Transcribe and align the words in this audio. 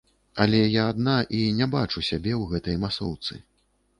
Але 0.45 0.59
я 0.59 0.85
адна, 0.93 1.17
і 1.41 1.41
не 1.59 1.67
бачу 1.75 2.03
сябе 2.09 2.33
ў 2.41 2.43
гэтай 2.53 2.81
масоўцы. 2.87 3.39